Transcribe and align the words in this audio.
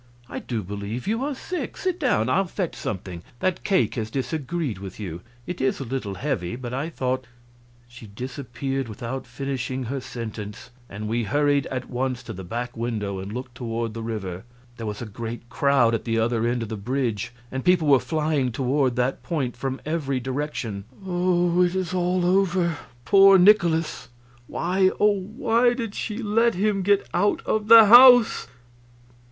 I 0.27 0.39
do 0.39 0.63
believe 0.63 1.05
you 1.05 1.23
are 1.23 1.35
sick. 1.35 1.77
Sit 1.77 1.99
down; 1.99 2.27
I'll 2.27 2.45
fetch 2.45 2.73
something. 2.75 3.21
That 3.39 3.63
cake 3.63 3.93
has 3.93 4.09
disagreed 4.09 4.79
with 4.79 4.99
you. 4.99 5.21
It 5.45 5.61
is 5.61 5.79
a 5.79 5.83
little 5.83 6.15
heavy, 6.15 6.55
but 6.55 6.73
I 6.73 6.89
thought" 6.89 7.27
She 7.87 8.07
disappeared 8.07 8.87
without 8.89 9.27
finishing 9.27 9.83
her 9.83 10.01
sentence, 10.01 10.71
and 10.89 11.07
we 11.07 11.25
hurried 11.25 11.67
at 11.67 11.87
once 11.87 12.23
to 12.23 12.33
the 12.33 12.43
back 12.43 12.75
window 12.75 13.19
and 13.19 13.31
looked 13.31 13.53
toward 13.53 13.93
the 13.93 14.01
river. 14.01 14.43
There 14.77 14.87
was 14.87 15.03
a 15.03 15.05
great 15.05 15.47
crowd 15.51 15.93
at 15.93 16.03
the 16.03 16.17
other 16.17 16.47
end 16.47 16.63
of 16.63 16.69
the 16.69 16.77
bridge, 16.77 17.31
and 17.51 17.63
people 17.63 17.87
were 17.87 17.99
flying 17.99 18.51
toward 18.51 18.95
that 18.95 19.21
point 19.21 19.55
from 19.55 19.79
every 19.85 20.19
direction. 20.19 20.85
"Oh, 21.05 21.61
it 21.61 21.75
is 21.75 21.93
all 21.93 22.25
over 22.25 22.75
poor 23.05 23.37
Nikolaus! 23.37 24.07
Why, 24.47 24.89
oh, 24.99 25.19
why 25.19 25.75
did 25.75 25.93
she 25.93 26.17
let 26.23 26.55
him 26.55 26.81
get 26.81 27.07
out 27.13 27.43
of 27.45 27.67
the 27.67 27.85
house!" 27.85 28.47